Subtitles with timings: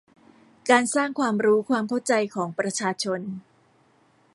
[0.69, 3.21] การสร้างความรู้ความเข้าใจของประชาชน